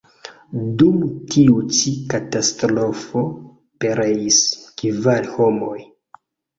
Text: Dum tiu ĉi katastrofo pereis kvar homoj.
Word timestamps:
Dum 0.79 0.95
tiu 1.33 1.57
ĉi 1.75 1.93
katastrofo 2.15 3.25
pereis 3.87 4.43
kvar 4.83 5.33
homoj. 5.39 5.81